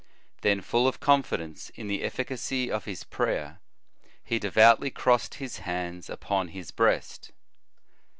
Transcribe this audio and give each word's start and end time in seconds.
Then, 0.41 0.61
full 0.61 0.87
of 0.87 0.99
confidence 0.99 1.69
in 1.75 1.87
the 1.87 2.01
efficacy 2.01 2.71
of 2.71 2.85
his 2.85 3.03
prayer, 3.03 3.59
he 4.23 4.39
devoutly 4.39 4.89
crossed 4.89 5.35
his 5.35 5.59
hands 5.59 6.09
upon 6.09 6.47
his 6.47 6.71
breast. 6.71 7.31